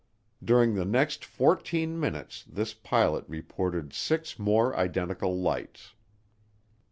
During 0.43 0.73
the 0.73 0.83
next 0.83 1.23
fourteen 1.23 1.99
minutes 1.99 2.43
this 2.45 2.73
pilot 2.73 3.23
reported 3.27 3.93
six 3.93 4.39
more 4.39 4.75
identical 4.75 5.39
lights. 5.39 5.93